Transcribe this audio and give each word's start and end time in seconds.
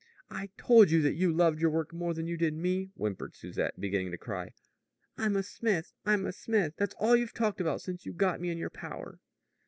"I 0.31 0.49
told 0.57 0.89
you 0.89 1.03
that 1.03 1.13
you 1.13 1.31
loved 1.31 1.61
your 1.61 1.69
work 1.69 1.93
more 1.93 2.15
than 2.15 2.25
you 2.25 2.35
did 2.35 2.55
me," 2.55 2.89
whimpered 2.95 3.35
Susette, 3.35 3.79
beginning 3.79 4.09
to 4.09 4.17
cry. 4.17 4.55
"'I'm 5.15 5.35
a 5.35 5.43
smith; 5.43 5.93
I'm 6.07 6.25
a 6.25 6.31
smith' 6.31 6.73
that's 6.75 6.95
all 6.95 7.15
you've 7.15 7.33
talked 7.35 7.61
about 7.61 7.81
since 7.81 8.03
you 8.03 8.11
got 8.11 8.41
me 8.41 8.49
in 8.49 8.57
your 8.57 8.71
power." 8.71 9.19